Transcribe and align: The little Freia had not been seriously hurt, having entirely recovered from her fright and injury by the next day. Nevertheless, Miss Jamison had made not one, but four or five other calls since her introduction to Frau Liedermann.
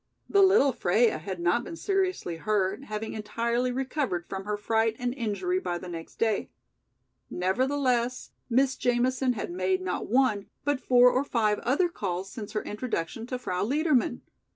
The 0.27 0.41
little 0.41 0.73
Freia 0.73 1.19
had 1.19 1.39
not 1.39 1.63
been 1.63 1.75
seriously 1.75 2.37
hurt, 2.37 2.85
having 2.85 3.13
entirely 3.13 3.71
recovered 3.71 4.25
from 4.27 4.45
her 4.45 4.57
fright 4.57 4.95
and 4.97 5.13
injury 5.13 5.59
by 5.59 5.77
the 5.77 5.87
next 5.87 6.15
day. 6.15 6.49
Nevertheless, 7.29 8.31
Miss 8.49 8.75
Jamison 8.75 9.33
had 9.33 9.51
made 9.51 9.79
not 9.79 10.07
one, 10.07 10.47
but 10.65 10.81
four 10.81 11.11
or 11.11 11.23
five 11.23 11.59
other 11.59 11.87
calls 11.87 12.31
since 12.31 12.53
her 12.53 12.63
introduction 12.63 13.27
to 13.27 13.37
Frau 13.37 13.63
Liedermann. 13.63 14.21